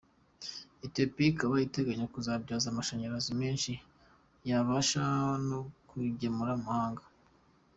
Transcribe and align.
Ethiopia 0.85 1.27
ikaba 1.31 1.55
iteganya 1.67 2.05
kuzabyaza 2.13 2.65
amashanyarazi 2.69 3.31
menshi 3.41 3.71
yabasha 4.49 5.03
no 5.47 5.59
kugemura 5.89 6.51
mu 6.59 6.63
mahanga. 6.67 7.03